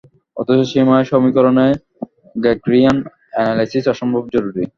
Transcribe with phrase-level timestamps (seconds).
[0.37, 1.67] অথচ সময় সমীকরণে
[2.35, 2.97] গ্রেগরিয়ান
[3.33, 4.63] এ্যানালাইসিস অসম্ভব জরুরি।